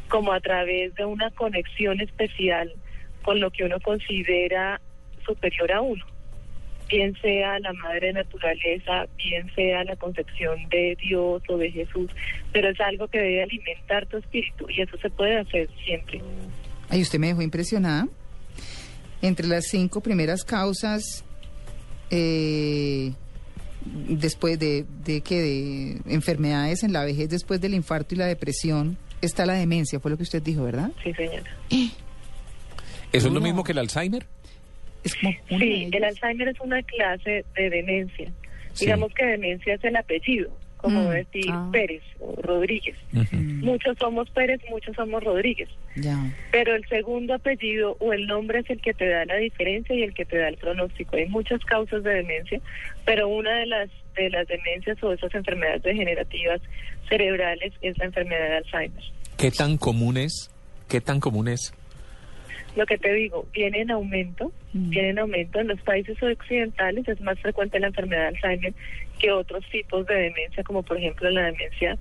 como 0.09 0.31
a 0.31 0.39
través 0.39 0.93
de 0.95 1.05
una 1.05 1.31
conexión 1.31 1.99
especial 2.01 2.71
con 3.23 3.39
lo 3.39 3.49
que 3.49 3.63
uno 3.63 3.79
considera 3.79 4.79
superior 5.25 5.71
a 5.71 5.81
uno 5.81 6.05
bien 6.89 7.15
sea 7.21 7.59
la 7.59 7.73
madre 7.73 8.13
naturaleza, 8.13 9.07
bien 9.17 9.51
sea 9.55 9.83
la 9.83 9.95
concepción 9.95 10.67
de 10.69 10.97
Dios 11.01 11.41
o 11.47 11.57
de 11.57 11.71
Jesús, 11.71 12.09
pero 12.51 12.69
es 12.69 12.79
algo 12.79 13.07
que 13.07 13.19
debe 13.19 13.43
alimentar 13.43 14.05
tu 14.07 14.17
espíritu 14.17 14.67
y 14.69 14.81
eso 14.81 14.97
se 14.97 15.09
puede 15.09 15.37
hacer 15.37 15.69
siempre. 15.85 16.21
Ay, 16.89 17.01
usted 17.01 17.19
me 17.19 17.27
dejó 17.27 17.41
impresionada. 17.41 18.07
Entre 19.21 19.47
las 19.47 19.65
cinco 19.65 20.01
primeras 20.01 20.43
causas, 20.43 21.23
eh, 22.11 23.13
después 23.85 24.59
de, 24.59 24.85
de 25.03 25.21
que 25.21 25.41
de 25.41 26.13
enfermedades 26.13 26.83
en 26.83 26.93
la 26.93 27.03
vejez, 27.03 27.29
después 27.29 27.59
del 27.61 27.73
infarto 27.73 28.13
y 28.13 28.17
la 28.17 28.27
depresión, 28.27 28.97
está 29.21 29.45
la 29.45 29.53
demencia, 29.53 29.99
fue 29.99 30.11
lo 30.11 30.17
que 30.17 30.23
usted 30.23 30.43
dijo, 30.43 30.63
¿verdad? 30.63 30.91
Sí, 31.03 31.13
señora. 31.13 31.51
¿Eso 33.11 33.27
es 33.27 33.33
lo 33.33 33.41
mismo 33.41 33.63
que 33.63 33.71
el 33.71 33.77
Alzheimer? 33.79 34.25
Es 35.05 35.15
como 35.15 35.29
una 35.29 35.59
de 35.59 35.65
Sí, 35.65 35.89
el. 35.93 36.03
Alzheimer 36.03 36.47
es 36.49 36.59
una 36.59 36.83
clase 36.83 37.45
de 37.55 37.69
demencia. 37.69 38.31
Digamos 38.79 39.13
que 39.13 39.25
demencia 39.25 39.75
es 39.75 39.83
el 39.85 39.95
apellido, 39.95 40.49
como 40.77 41.03
Mm, 41.03 41.09
decir 41.11 41.45
ah. 41.49 41.69
Pérez 41.71 42.03
o 42.19 42.35
Rodríguez. 42.41 42.97
Muchos 43.31 43.97
somos 43.97 44.29
Pérez, 44.31 44.59
muchos 44.69 44.95
somos 44.95 45.23
Rodríguez. 45.23 45.69
Ya. 45.95 46.17
Pero 46.51 46.75
el 46.75 46.85
segundo 46.89 47.35
apellido 47.35 47.95
o 47.99 48.11
el 48.11 48.27
nombre 48.27 48.59
es 48.59 48.69
el 48.69 48.81
que 48.81 48.93
te 48.93 49.07
da 49.07 49.23
la 49.25 49.37
diferencia 49.37 49.95
y 49.95 50.03
el 50.03 50.13
que 50.13 50.25
te 50.25 50.37
da 50.37 50.49
el 50.49 50.57
pronóstico. 50.57 51.15
Hay 51.15 51.29
muchas 51.29 51.63
causas 51.63 52.03
de 52.03 52.15
demencia, 52.15 52.59
pero 53.05 53.29
una 53.29 53.59
de 53.59 53.65
las 53.67 53.89
de 54.15 54.29
las 54.29 54.47
demencias 54.47 55.01
o 55.03 55.13
esas 55.13 55.33
enfermedades 55.35 55.83
degenerativas 55.83 56.61
cerebrales 57.09 57.73
es 57.81 57.97
la 57.97 58.05
enfermedad 58.05 58.47
de 58.49 58.55
Alzheimer. 58.57 59.03
¿Qué 59.37 59.51
tan 59.51 59.77
común 59.77 60.17
es? 60.17 60.49
¿Qué 60.87 61.01
tan 61.01 61.19
común 61.19 61.47
es? 61.49 61.73
Lo 62.75 62.85
que 62.85 62.97
te 62.97 63.13
digo, 63.13 63.47
viene 63.53 63.81
en 63.81 63.91
aumento, 63.91 64.51
Mm. 64.73 64.89
viene 64.89 65.09
en 65.09 65.19
aumento 65.19 65.59
en 65.59 65.69
los 65.69 65.81
países 65.81 66.21
occidentales, 66.21 67.07
es 67.07 67.21
más 67.21 67.39
frecuente 67.39 67.79
la 67.79 67.87
enfermedad 67.87 68.23
de 68.23 68.27
Alzheimer 68.27 68.73
que 69.19 69.31
otros 69.31 69.65
tipos 69.69 70.05
de 70.05 70.15
demencia, 70.15 70.63
como 70.63 70.83
por 70.83 70.97
ejemplo 70.97 71.29
la 71.29 71.45
demencia 71.45 71.97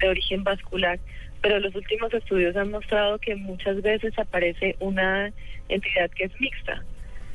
de 0.00 0.08
origen 0.08 0.42
vascular. 0.42 0.98
Pero 1.42 1.60
los 1.60 1.74
últimos 1.74 2.12
estudios 2.14 2.56
han 2.56 2.70
mostrado 2.70 3.18
que 3.18 3.36
muchas 3.36 3.82
veces 3.82 4.18
aparece 4.18 4.76
una 4.80 5.30
entidad 5.68 6.10
que 6.10 6.24
es 6.24 6.40
mixta. 6.40 6.82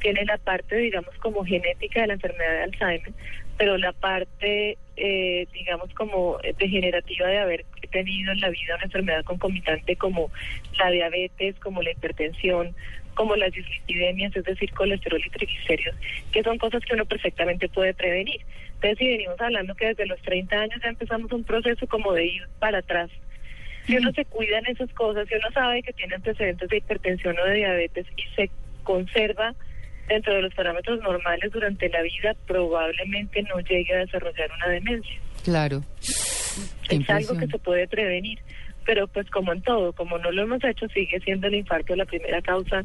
Tiene 0.02 0.26
la 0.26 0.38
parte, 0.38 0.78
digamos, 0.78 1.14
como 1.20 1.46
genética 1.46 2.02
de 2.02 2.08
la 2.08 2.14
enfermedad 2.14 2.52
de 2.52 2.64
Alzheimer, 2.64 3.14
pero 3.58 3.78
la 3.78 3.92
parte, 3.94 4.78
eh, 5.00 5.48
digamos, 5.54 5.94
como 5.94 6.38
degenerativa 6.58 7.28
de 7.28 7.38
haber 7.38 7.66
tenido 7.92 8.32
en 8.32 8.40
la 8.42 8.50
vida 8.50 8.76
una 8.76 8.84
enfermedad 8.84 9.24
concomitante 9.24 9.96
como 9.96 10.30
la 10.78 10.92
diabetes, 10.92 11.56
como 11.60 11.82
la 11.82 11.92
hipertensión, 11.92 12.76
como 13.16 13.36
las 13.36 13.52
dislipidemias, 13.52 14.36
es 14.36 14.44
decir, 14.44 14.72
colesterol 14.72 15.22
y 15.26 15.30
triglicéridos, 15.30 15.96
que 16.32 16.44
son 16.44 16.58
cosas 16.58 16.84
que 16.86 16.94
uno 16.94 17.06
perfectamente 17.06 17.68
puede 17.70 17.94
prevenir. 17.94 18.42
Entonces, 18.76 18.98
si 18.98 19.10
venimos 19.10 19.40
hablando 19.42 19.76
que 19.76 19.88
desde 19.88 20.06
los 20.06 20.22
30 20.22 20.56
años 20.56 20.80
ya 20.82 20.90
empezamos 20.90 21.32
un 21.32 21.44
proceso 21.44 21.88
como 21.88 22.14
de 22.14 22.26
ir 22.26 22.48
para 22.60 22.80
atrás. 22.80 23.10
Si 23.86 23.98
uno 23.98 24.12
se 24.12 24.24
cuida 24.26 24.60
en 24.60 24.68
esas 24.68 24.90
cosas, 24.94 25.28
si 25.28 25.36
uno 25.36 25.52
sabe 25.52 25.82
que 25.82 25.94
tiene 25.94 26.16
antecedentes 26.16 26.70
de 26.70 26.78
hipertensión 26.78 27.38
o 27.40 27.46
de 27.46 27.56
diabetes 27.56 28.06
y 28.16 28.36
se 28.36 28.50
conserva 28.84 29.56
dentro 30.10 30.34
de 30.34 30.42
los 30.42 30.54
parámetros 30.54 31.00
normales 31.02 31.52
durante 31.52 31.88
la 31.90 32.02
vida, 32.02 32.36
probablemente 32.46 33.44
no 33.44 33.60
llegue 33.62 33.94
a 33.94 34.00
desarrollar 34.00 34.50
una 34.58 34.68
demencia. 34.68 35.16
Claro. 35.44 35.84
Qué 36.90 36.96
es 36.96 37.10
algo 37.10 37.38
que 37.38 37.48
se 37.48 37.60
puede 37.60 37.88
prevenir. 37.88 38.40
Pero 38.86 39.08
pues 39.08 39.30
como 39.30 39.54
en 39.54 39.62
todo, 39.62 39.94
como 39.94 40.18
no 40.18 40.32
lo 40.32 40.42
hemos 40.42 40.64
hecho, 40.64 40.88
sigue 40.90 41.20
siendo 41.20 41.48
el 41.48 41.56
infarto 41.56 41.96
la 41.96 42.06
primera 42.06 42.42
causa 42.42 42.84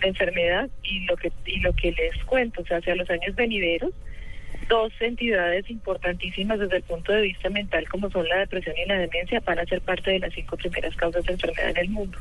de 0.00 0.08
enfermedad 0.08 0.68
y 0.82 1.00
lo 1.06 1.16
que 1.16 1.32
y 1.46 1.60
lo 1.60 1.72
que 1.72 1.92
les 1.92 2.24
cuento, 2.24 2.60
o 2.60 2.66
sea, 2.66 2.76
hacia 2.76 2.94
los 2.94 3.08
años 3.08 3.34
venideros, 3.34 3.92
dos 4.68 4.92
entidades 5.00 5.68
importantísimas 5.70 6.58
desde 6.58 6.78
el 6.78 6.82
punto 6.82 7.12
de 7.12 7.22
vista 7.22 7.48
mental 7.50 7.88
como 7.88 8.10
son 8.10 8.28
la 8.28 8.38
depresión 8.38 8.74
y 8.82 8.88
la 8.88 8.98
demencia 8.98 9.40
van 9.40 9.58
a 9.58 9.64
ser 9.64 9.80
parte 9.80 10.10
de 10.10 10.18
las 10.18 10.32
cinco 10.34 10.56
primeras 10.56 10.94
causas 10.96 11.24
de 11.24 11.32
enfermedad 11.32 11.70
en 11.70 11.76
el 11.76 11.88
mundo. 11.90 12.18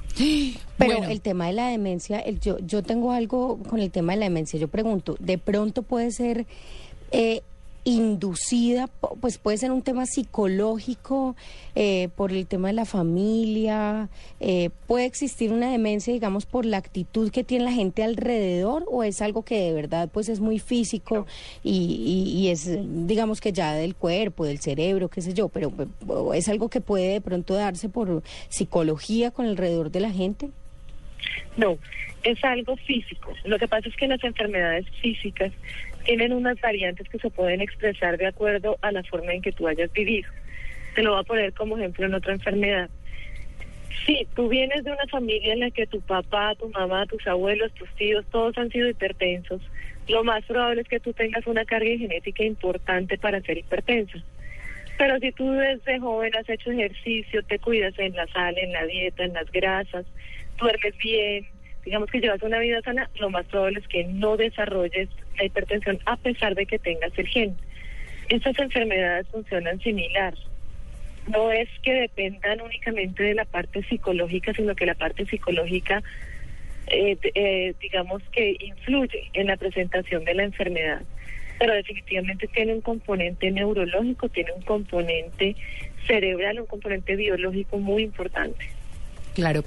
Pero 0.77 0.97
Bueno. 0.97 1.11
el 1.11 1.21
tema 1.21 1.47
de 1.47 1.53
la 1.53 1.69
demencia, 1.69 2.19
el, 2.19 2.39
yo, 2.39 2.57
yo 2.59 2.83
tengo 2.83 3.11
algo 3.11 3.61
con 3.63 3.79
el 3.79 3.91
tema 3.91 4.13
de 4.13 4.19
la 4.19 4.25
demencia. 4.25 4.59
Yo 4.59 4.67
pregunto, 4.67 5.15
¿de 5.19 5.37
pronto 5.37 5.81
puede 5.83 6.11
ser 6.11 6.45
eh, 7.11 7.41
inducida, 7.85 8.87
pues 9.21 9.37
puede 9.37 9.57
ser 9.57 9.71
un 9.71 9.83
tema 9.83 10.05
psicológico 10.07 11.35
eh, 11.75 12.09
por 12.15 12.31
el 12.31 12.47
tema 12.47 12.67
de 12.69 12.73
la 12.73 12.85
familia? 12.85 14.09
eh, 14.39 14.71
¿Puede 14.87 15.05
existir 15.05 15.51
una 15.53 15.71
demencia, 15.71 16.11
digamos, 16.13 16.45
por 16.47 16.65
la 16.65 16.77
actitud 16.77 17.31
que 17.31 17.43
tiene 17.43 17.65
la 17.65 17.71
gente 17.71 18.03
alrededor 18.03 18.85
o 18.89 19.03
es 19.03 19.21
algo 19.21 19.43
que 19.43 19.59
de 19.61 19.73
verdad 19.73 20.09
pues 20.11 20.29
es 20.29 20.39
muy 20.39 20.57
físico 20.59 21.27
y, 21.63 21.71
y- 22.35 22.39
y 22.39 22.49
es, 22.49 22.67
digamos 23.07 23.39
que 23.39 23.51
ya 23.53 23.73
del 23.73 23.95
cuerpo, 23.95 24.45
del 24.45 24.59
cerebro, 24.59 25.07
qué 25.09 25.21
sé 25.21 25.33
yo, 25.33 25.47
pero 25.49 25.71
es 26.33 26.49
algo 26.49 26.69
que 26.69 26.81
puede 26.81 27.13
de 27.13 27.21
pronto 27.21 27.53
darse 27.53 27.87
por 27.87 28.23
psicología 28.49 29.29
con 29.31 29.45
alrededor 29.45 29.91
de 29.91 29.99
la 29.99 30.11
gente? 30.11 30.49
No, 31.57 31.77
es 32.23 32.43
algo 32.43 32.75
físico. 32.77 33.31
Lo 33.43 33.57
que 33.59 33.67
pasa 33.67 33.87
es 33.89 33.95
que 33.95 34.07
las 34.07 34.23
enfermedades 34.23 34.85
físicas 35.01 35.51
tienen 36.05 36.33
unas 36.33 36.59
variantes 36.61 37.09
que 37.09 37.19
se 37.19 37.29
pueden 37.29 37.61
expresar 37.61 38.17
de 38.17 38.27
acuerdo 38.27 38.77
a 38.81 38.91
la 38.91 39.03
forma 39.03 39.33
en 39.33 39.41
que 39.41 39.51
tú 39.51 39.67
hayas 39.67 39.91
vivido. 39.91 40.29
Te 40.95 41.03
lo 41.03 41.11
voy 41.11 41.19
a 41.19 41.23
poner 41.23 41.53
como 41.53 41.77
ejemplo 41.77 42.05
en 42.05 42.13
otra 42.13 42.33
enfermedad. 42.33 42.89
Si 44.05 44.27
tú 44.35 44.47
vienes 44.47 44.83
de 44.83 44.91
una 44.91 45.05
familia 45.09 45.53
en 45.53 45.61
la 45.61 45.71
que 45.71 45.87
tu 45.87 45.99
papá, 46.01 46.53
tu 46.55 46.69
mamá, 46.69 47.05
tus 47.07 47.25
abuelos, 47.27 47.73
tus 47.73 47.89
tíos, 47.95 48.25
todos 48.31 48.57
han 48.57 48.69
sido 48.69 48.87
hipertensos, 48.87 49.61
lo 50.07 50.23
más 50.23 50.45
probable 50.45 50.81
es 50.81 50.87
que 50.87 50.99
tú 50.99 51.13
tengas 51.13 51.45
una 51.47 51.65
carga 51.65 51.97
genética 51.97 52.43
importante 52.43 53.17
para 53.17 53.41
ser 53.41 53.57
hipertenso. 53.57 54.19
Pero 54.97 55.19
si 55.19 55.31
tú 55.31 55.51
desde 55.51 55.99
joven 55.99 56.35
has 56.35 56.47
hecho 56.47 56.71
ejercicio, 56.71 57.43
te 57.43 57.59
cuidas 57.59 57.97
en 57.97 58.15
la 58.15 58.27
sal, 58.27 58.57
en 58.57 58.71
la 58.71 58.85
dieta, 58.85 59.23
en 59.23 59.33
las 59.33 59.51
grasas, 59.51 60.05
duermes 60.57 60.95
bien, 60.97 61.47
digamos 61.85 62.09
que 62.09 62.19
llevas 62.19 62.41
una 62.41 62.59
vida 62.59 62.81
sana, 62.81 63.09
lo 63.19 63.29
más 63.29 63.45
probable 63.45 63.79
es 63.79 63.87
que 63.87 64.03
no 64.03 64.35
desarrolles 64.35 65.07
la 65.37 65.45
hipertensión 65.45 65.99
a 66.05 66.17
pesar 66.17 66.55
de 66.55 66.65
que 66.65 66.79
tengas 66.79 67.17
el 67.17 67.27
gen. 67.27 67.55
Estas 68.29 68.57
enfermedades 68.57 69.27
funcionan 69.27 69.79
similar. 69.79 70.33
No 71.27 71.51
es 71.51 71.69
que 71.83 71.93
dependan 71.93 72.61
únicamente 72.61 73.23
de 73.23 73.35
la 73.35 73.45
parte 73.45 73.83
psicológica, 73.83 74.53
sino 74.53 74.75
que 74.75 74.85
la 74.85 74.95
parte 74.95 75.25
psicológica, 75.25 76.01
eh, 76.87 77.17
eh, 77.35 77.73
digamos 77.79 78.23
que 78.31 78.57
influye 78.59 79.29
en 79.33 79.47
la 79.47 79.57
presentación 79.57 80.25
de 80.25 80.33
la 80.33 80.43
enfermedad. 80.43 81.01
Pero 81.59 81.73
definitivamente 81.73 82.47
tiene 82.47 82.73
un 82.73 82.81
componente 82.81 83.49
neurológico, 83.51 84.27
tiene 84.29 84.51
un 84.53 84.63
componente 84.63 85.55
cerebral, 86.05 86.59
un 86.59 86.65
componente 86.65 87.15
biológico 87.15 87.77
muy 87.77 88.03
importante. 88.03 88.74
Claro. 89.35 89.63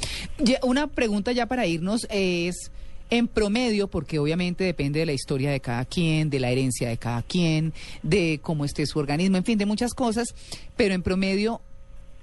Una 0.62 0.86
pregunta 0.86 1.30
ya 1.30 1.46
para 1.46 1.66
irnos 1.66 2.06
es, 2.10 2.72
en 3.10 3.28
promedio, 3.28 3.88
porque 3.88 4.18
obviamente 4.18 4.64
depende 4.64 5.00
de 5.00 5.06
la 5.06 5.12
historia 5.12 5.50
de 5.50 5.60
cada 5.60 5.84
quien, 5.84 6.30
de 6.30 6.40
la 6.40 6.50
herencia 6.50 6.88
de 6.88 6.96
cada 6.96 7.22
quien, 7.22 7.72
de 8.02 8.40
cómo 8.42 8.64
esté 8.64 8.86
su 8.86 8.98
organismo, 8.98 9.36
en 9.36 9.44
fin, 9.44 9.58
de 9.58 9.66
muchas 9.66 9.94
cosas, 9.94 10.34
pero 10.76 10.94
en 10.94 11.02
promedio, 11.02 11.60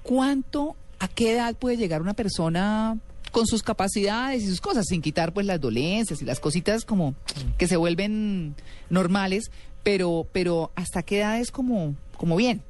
¿cuánto, 0.03 0.75
a 0.99 1.07
qué 1.07 1.33
edad 1.33 1.55
puede 1.55 1.77
llegar 1.77 2.01
una 2.01 2.13
persona 2.13 2.97
con 3.31 3.47
sus 3.47 3.63
capacidades 3.63 4.43
y 4.43 4.47
sus 4.47 4.61
cosas, 4.61 4.85
sin 4.87 5.01
quitar 5.01 5.33
pues 5.33 5.45
las 5.45 5.59
dolencias 5.59 6.21
y 6.21 6.25
las 6.25 6.39
cositas 6.39 6.85
como 6.85 7.15
que 7.57 7.67
se 7.67 7.77
vuelven 7.77 8.55
normales, 8.89 9.51
pero, 9.83 10.27
pero 10.31 10.71
hasta 10.75 11.03
qué 11.03 11.19
edad 11.19 11.39
es 11.39 11.51
como, 11.51 11.95
como 12.17 12.35
bien? 12.35 12.61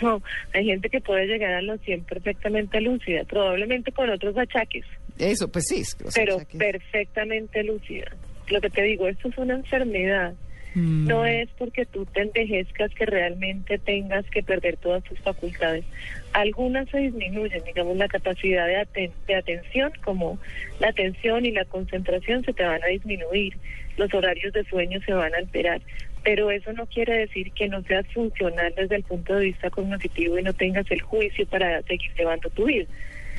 No, 0.00 0.22
hay 0.54 0.64
gente 0.64 0.88
que 0.88 1.00
puede 1.00 1.26
llegar 1.26 1.52
a 1.54 1.62
los 1.62 1.80
100 1.82 2.04
perfectamente 2.04 2.80
lúcida, 2.80 3.24
probablemente 3.24 3.92
con 3.92 4.08
otros 4.10 4.36
achaques, 4.36 4.84
Eso, 5.18 5.48
pues 5.48 5.66
sí. 5.68 5.82
pero 6.14 6.38
perfectamente 6.56 7.62
lúcida. 7.64 8.10
Lo 8.48 8.60
que 8.60 8.70
te 8.70 8.82
digo, 8.82 9.06
esto 9.08 9.28
es 9.28 9.38
una 9.38 9.54
enfermedad 9.54 10.34
No 10.74 11.26
es 11.26 11.48
porque 11.58 11.84
tú 11.84 12.06
te 12.06 12.22
envejezcas 12.22 12.94
que 12.94 13.04
realmente 13.04 13.78
tengas 13.78 14.24
que 14.30 14.42
perder 14.42 14.76
todas 14.76 15.02
tus 15.02 15.18
facultades. 15.18 15.84
Algunas 16.32 16.88
se 16.90 16.98
disminuyen, 16.98 17.64
digamos, 17.64 17.96
la 17.96 18.06
capacidad 18.06 18.66
de 18.68 19.34
atención, 19.34 19.92
como 20.04 20.38
la 20.78 20.88
atención 20.88 21.44
y 21.44 21.50
la 21.50 21.64
concentración 21.64 22.44
se 22.44 22.52
te 22.52 22.62
van 22.62 22.82
a 22.84 22.86
disminuir, 22.86 23.56
los 23.96 24.14
horarios 24.14 24.52
de 24.52 24.64
sueño 24.64 25.00
se 25.04 25.12
van 25.12 25.34
a 25.34 25.38
alterar, 25.38 25.80
pero 26.22 26.50
eso 26.50 26.72
no 26.72 26.86
quiere 26.86 27.18
decir 27.18 27.50
que 27.52 27.68
no 27.68 27.82
seas 27.82 28.06
funcional 28.08 28.72
desde 28.76 28.96
el 28.96 29.02
punto 29.02 29.34
de 29.34 29.46
vista 29.46 29.70
cognitivo 29.70 30.38
y 30.38 30.42
no 30.42 30.52
tengas 30.52 30.90
el 30.90 31.00
juicio 31.02 31.46
para 31.46 31.82
seguir 31.82 32.10
llevando 32.16 32.48
tu 32.50 32.66
vida. 32.66 32.86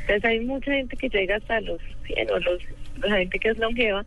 Entonces 0.01 0.25
hay 0.25 0.39
mucha 0.41 0.73
gente 0.73 0.97
que 0.97 1.09
llega 1.09 1.37
hasta 1.37 1.61
los 1.61 1.79
100 2.05 2.31
o 2.31 2.39
los, 2.39 2.61
la 2.97 3.17
gente 3.17 3.39
que 3.39 3.49
es 3.49 3.57
longeva 3.57 4.05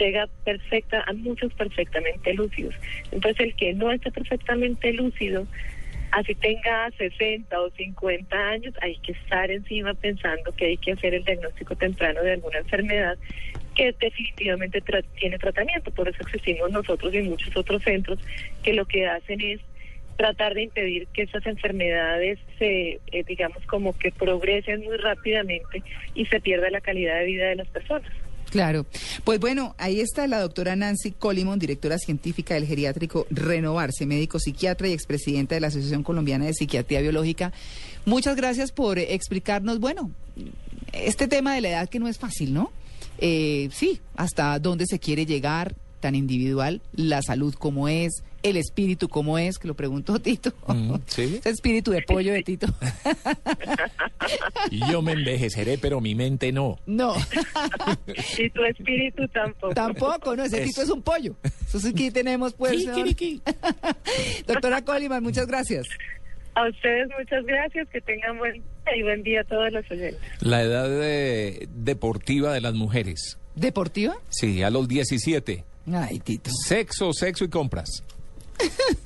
llega 0.00 0.28
perfecta, 0.44 1.04
a 1.06 1.12
muchos 1.12 1.52
perfectamente 1.54 2.34
lúcidos. 2.34 2.74
Entonces 3.12 3.40
el 3.40 3.54
que 3.54 3.74
no 3.74 3.92
está 3.92 4.10
perfectamente 4.10 4.92
lúcido, 4.92 5.46
así 6.12 6.34
tenga 6.34 6.90
60 6.96 7.60
o 7.60 7.70
50 7.70 8.36
años, 8.36 8.74
hay 8.80 8.96
que 8.98 9.12
estar 9.12 9.50
encima 9.50 9.94
pensando 9.94 10.52
que 10.52 10.66
hay 10.66 10.76
que 10.76 10.92
hacer 10.92 11.14
el 11.14 11.24
diagnóstico 11.24 11.76
temprano 11.76 12.22
de 12.22 12.32
alguna 12.32 12.58
enfermedad 12.58 13.16
que 13.74 13.94
definitivamente 14.00 14.82
tiene 15.18 15.38
tratamiento. 15.38 15.90
Por 15.90 16.08
eso 16.08 16.18
existimos 16.22 16.70
nosotros 16.70 17.14
y 17.14 17.22
muchos 17.22 17.56
otros 17.56 17.82
centros 17.82 18.18
que 18.62 18.72
lo 18.72 18.84
que 18.86 19.06
hacen 19.06 19.40
es 19.40 19.60
tratar 20.16 20.52
de 20.54 20.64
impedir 20.64 21.06
que 21.14 21.22
esas 21.22 21.46
enfermedades 21.46 22.38
se, 22.58 23.00
eh, 23.10 23.24
digamos, 23.26 23.64
como 23.66 23.96
que 23.96 24.10
progresen 24.12 24.84
muy 24.84 24.98
rápidamente 24.98 25.82
y 26.14 26.26
se 26.26 26.40
pierda 26.40 26.68
la 26.68 26.82
calidad 26.82 27.20
de 27.20 27.24
vida 27.24 27.48
de 27.48 27.56
las 27.56 27.68
personas. 27.68 28.12
Claro. 28.50 28.86
Pues 29.24 29.38
bueno, 29.38 29.74
ahí 29.78 30.00
está 30.00 30.26
la 30.26 30.40
doctora 30.40 30.74
Nancy 30.74 31.12
Colimon, 31.12 31.58
directora 31.58 31.98
científica 31.98 32.54
del 32.54 32.66
geriátrico 32.66 33.26
Renovarse, 33.30 34.06
médico 34.06 34.38
psiquiatra 34.40 34.88
y 34.88 34.92
expresidenta 34.92 35.54
de 35.54 35.60
la 35.60 35.68
Asociación 35.68 36.02
Colombiana 36.02 36.46
de 36.46 36.54
Psiquiatría 36.54 37.00
Biológica. 37.00 37.52
Muchas 38.06 38.34
gracias 38.34 38.72
por 38.72 38.98
explicarnos, 38.98 39.78
bueno, 39.78 40.10
este 40.92 41.28
tema 41.28 41.54
de 41.54 41.60
la 41.60 41.68
edad 41.68 41.88
que 41.88 42.00
no 42.00 42.08
es 42.08 42.18
fácil, 42.18 42.52
¿no? 42.52 42.72
Eh, 43.18 43.68
sí, 43.72 44.00
hasta 44.16 44.58
dónde 44.58 44.86
se 44.86 44.98
quiere 44.98 45.26
llegar, 45.26 45.76
tan 46.00 46.14
individual, 46.14 46.80
la 46.92 47.22
salud 47.22 47.54
como 47.54 47.88
es, 47.88 48.22
el 48.42 48.56
espíritu 48.56 49.08
como 49.08 49.38
es, 49.38 49.58
que 49.58 49.68
lo 49.68 49.74
preguntó 49.74 50.18
Tito. 50.22 50.52
Mm, 50.66 50.94
sí. 51.06 51.36
Ese 51.40 51.50
espíritu 51.50 51.90
de 51.92 52.02
pollo 52.02 52.32
de 52.32 52.42
Tito. 52.42 52.66
Yo 54.90 55.02
me 55.02 55.12
envejeceré, 55.12 55.78
pero 55.78 56.00
mi 56.00 56.14
mente 56.14 56.52
no. 56.52 56.78
No. 56.86 57.14
Y 58.38 58.50
tu 58.50 58.64
espíritu 58.64 59.26
tampoco. 59.28 59.74
Tampoco, 59.74 60.36
no, 60.36 60.44
ese 60.44 60.62
Es- 60.62 60.68
Tito 60.68 60.82
es 60.82 60.90
un 60.90 61.02
pollo. 61.02 61.34
Entonces 61.42 61.92
aquí 61.92 62.10
tenemos 62.10 62.54
pues... 62.54 62.72
Doctora 64.46 64.82
Coliman, 64.84 65.22
muchas 65.22 65.46
gracias. 65.46 65.86
A 66.54 66.68
ustedes 66.68 67.08
muchas 67.18 67.44
gracias, 67.46 67.88
que 67.90 68.00
tengan 68.00 68.38
buen 68.38 68.54
día 68.54 68.96
y 68.96 69.02
buen 69.02 69.22
día 69.22 69.40
a 69.42 69.44
todos 69.44 69.72
los 69.72 69.88
oyentes. 69.90 70.20
La 70.40 70.62
edad 70.62 70.88
de- 70.88 71.68
deportiva 71.76 72.52
de 72.52 72.60
las 72.60 72.74
mujeres. 72.74 73.38
¿Deportiva? 73.54 74.16
Sí, 74.30 74.62
a 74.62 74.70
los 74.70 74.88
17. 74.88 75.64
Ay, 75.94 76.18
Tito. 76.20 76.50
Sexo, 76.66 77.12
sexo 77.12 77.44
y 77.44 77.48
compras. 77.48 78.02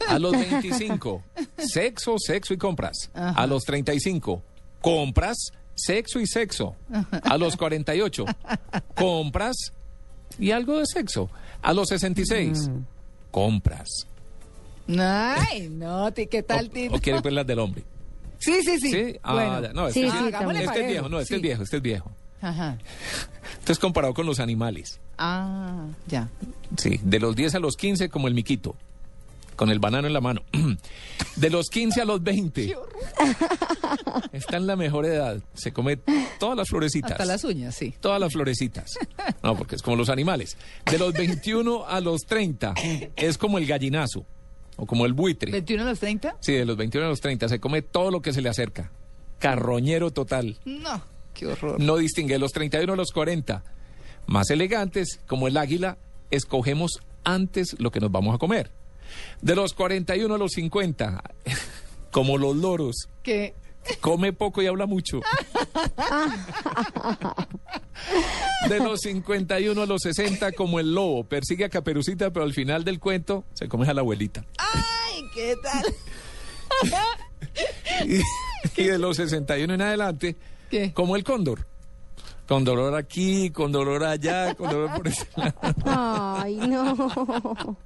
A 0.09 0.19
los 0.19 0.33
25, 0.33 1.23
sexo, 1.59 2.17
sexo 2.19 2.55
y 2.55 2.59
compras. 2.59 3.11
A 3.15 3.47
los 3.47 3.63
35, 3.65 4.43
compras, 4.81 5.37
sexo 5.75 6.19
y 6.21 6.27
sexo. 6.27 6.75
A 7.23 7.37
los 7.39 7.57
48, 7.57 8.25
compras 8.97 9.57
y 10.39 10.51
algo 10.51 10.79
de 10.79 10.87
sexo. 10.87 11.31
A 11.63 11.73
los 11.73 11.89
66, 11.89 12.69
compras. 13.31 13.89
Ay, 14.89 15.69
no, 15.71 16.13
¿qué 16.13 16.43
tal, 16.47 16.69
Tito? 16.71 16.97
¿O 16.97 16.99
quiere 16.99 17.23
pues 17.23 17.33
las 17.33 17.47
del 17.47 17.59
hombre? 17.61 17.85
Sí, 18.39 18.61
sí, 18.63 18.79
sí. 18.81 18.91
¿Sí? 18.91 19.17
Ah, 19.23 19.33
Bueno. 19.33 19.73
no, 19.73 19.89
es 19.89 19.95
Sí, 19.95 20.03
que, 20.03 20.11
sí, 20.11 20.17
este 20.65 20.81
es 20.83 20.87
viejo, 20.89 21.09
no, 21.09 21.21
este 21.21 21.29
sí. 21.29 21.35
es 21.37 21.43
viejo, 21.43 21.63
este 21.63 21.77
es 21.77 21.83
viejo. 21.83 22.11
Ajá. 22.43 22.77
Entonces 23.53 23.79
comparado 23.79 24.13
con 24.13 24.27
los 24.27 24.39
animales. 24.41 25.01
Ah, 25.19 25.87
ya. 26.07 26.29
Sí, 26.77 27.01
de 27.03 27.21
los 27.21 27.37
10 27.37 27.55
a 27.57 27.59
los 27.59 27.77
15 27.77 28.09
como 28.09 28.29
el 28.29 28.35
miquito, 28.35 28.77
con 29.57 29.71
el 29.71 29.79
banano 29.79 30.07
en 30.07 30.13
la 30.13 30.21
mano. 30.21 30.43
De 31.37 31.51
los 31.51 31.69
15 31.69 32.01
a 32.01 32.05
los 32.05 32.23
20. 32.23 32.77
Está 34.33 34.57
en 34.57 34.67
la 34.67 34.77
mejor 34.77 35.05
edad. 35.05 35.41
Se 35.55 35.73
come 35.73 35.99
todas 36.39 36.57
las 36.57 36.69
florecitas. 36.69 37.13
Hasta 37.13 37.25
las 37.25 37.43
uñas, 37.45 37.75
sí. 37.75 37.95
Todas 38.01 38.21
las 38.21 38.33
florecitas. 38.33 38.97
No, 39.43 39.57
porque 39.57 39.77
es 39.77 39.83
como 39.83 39.97
los 39.97 40.09
animales. 40.09 40.57
De 40.91 40.99
los 40.99 41.13
21 41.13 41.87
a 41.87 42.01
los 42.01 42.23
30 42.23 42.75
es 43.17 43.39
como 43.39 43.59
el 43.59 43.67
gallinazo 43.67 44.25
o 44.77 44.87
como 44.87 45.07
el 45.07 45.13
buitre. 45.13 45.53
¿21 45.53 45.81
a 45.81 45.85
los 45.85 46.01
30? 46.01 46.37
Sí, 46.41 46.53
de 46.53 46.65
los 46.65 46.77
21 46.77 47.07
a 47.07 47.11
los 47.11 47.21
30 47.21 47.49
se 47.49 47.61
come 47.61 47.83
todo 47.83 48.11
lo 48.11 48.23
que 48.23 48.33
se 48.33 48.41
le 48.43 48.49
acerca. 48.49 48.91
Carroñero 49.39 50.13
total. 50.13 50.59
No, 50.65 51.03
qué 51.35 51.47
horror. 51.47 51.81
No 51.81 51.97
distingue 51.97 52.35
de 52.35 52.39
los 52.39 52.53
31 52.53 52.93
a 52.93 52.97
los 52.97 53.11
40. 53.11 53.63
Más 54.27 54.51
elegantes, 54.51 55.21
como 55.27 55.49
el 55.49 55.57
águila, 55.57 55.99
escogemos 56.31 57.01
antes 57.25 57.77
lo 57.79 57.91
que 57.91 58.01
nos 58.01 58.11
vamos 58.11 58.35
a 58.35 58.39
comer. 58.39 58.71
De 59.43 59.55
los 59.55 59.75
41 59.75 60.35
a 60.35 60.39
los 60.39 60.53
50, 60.53 61.23
como 62.11 62.39
los 62.39 62.57
loros, 62.57 63.09
¿Qué? 63.23 63.55
come 64.01 64.33
poco 64.33 64.63
y 64.63 64.67
habla 64.67 64.87
mucho. 64.87 65.21
De 68.69 68.79
los 68.79 69.01
51 69.03 69.81
a 69.83 69.87
los 69.87 70.03
60, 70.03 70.53
como 70.53 70.81
el 70.81 70.95
lobo, 70.95 71.25
persigue 71.25 71.65
a 71.65 71.69
Caperucita, 71.69 72.31
pero 72.33 72.45
al 72.45 72.53
final 72.55 72.85
del 72.85 72.99
cuento 72.99 73.45
se 73.55 73.69
come 73.69 73.87
a 73.89 73.95
la 73.95 74.01
abuelita. 74.01 74.45
Ay, 74.59 75.23
¿qué 75.35 75.55
tal? 75.63 75.85
Y, 78.05 78.21
y 78.83 78.85
de 78.87 78.99
los 78.99 79.17
61 79.19 79.75
en 79.75 79.81
adelante, 79.83 80.35
¿Qué? 80.71 80.93
como 80.93 81.15
el 81.15 81.23
cóndor. 81.23 81.69
Con 82.47 82.63
dolor 82.65 82.95
aquí, 82.95 83.51
con 83.51 83.73
dolor 83.73 84.05
allá, 84.05 84.55
con 84.55 84.71
dolor 84.71 84.95
por 84.97 85.09
ese 85.09 85.27
lado. 85.37 85.55
Ay, 85.87 86.57
no. 86.57 87.77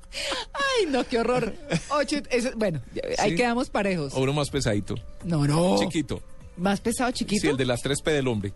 Ay, 0.53 0.87
no, 0.89 1.05
qué 1.05 1.19
horror. 1.21 1.55
Ocho, 1.91 2.17
eso- 2.31 2.51
bueno, 2.57 2.81
ahí 3.19 3.31
Sí. 3.31 3.37
quedamos 3.37 3.71
parejos. 3.71 4.13
O 4.15 4.21
uno 4.21 4.33
más 4.33 4.51
pesadito, 4.51 4.95
No, 5.25 5.47
no. 5.47 5.77
chiquito. 5.79 6.21
Más 6.57 6.81
pesado, 6.81 7.11
chiquito. 7.13 7.41
Sí, 7.43 7.49
el 7.49 7.57
de 7.57 7.67
las 7.67 7.83
3P 7.83 8.11
del 8.11 8.27
hombre. 8.27 8.53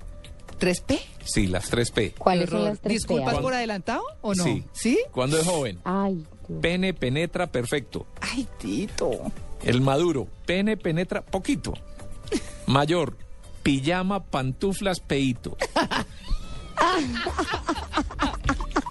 3P. 0.59 0.99
Sí, 1.25 1.47
las 1.47 1.71
3P. 1.71 2.15
¿Cuáles 2.19 2.51
son 2.51 2.65
las 2.65 2.81
tres 2.81 2.95
¿Disculpas 2.95 3.37
P? 3.37 3.41
por 3.43 3.55
adelantado 3.55 4.03
o 4.23 4.35
no? 4.35 4.43
Sí. 4.45 4.65
¿Sí? 4.73 4.99
Cuando 5.13 5.39
es 5.39 5.47
joven, 5.47 5.81
Ay, 5.85 6.25
pene 6.61 6.95
penetra 6.95 7.47
perfecto. 7.49 8.07
Ay, 8.21 8.47
Tito. 8.59 9.11
El 9.63 9.81
maduro, 9.81 10.27
pene 10.47 10.77
penetra 10.77 11.23
poquito. 11.23 11.75
Mayor, 12.67 13.17
pijama, 13.63 14.21
pantuflas, 14.21 15.01
peito. 15.01 15.57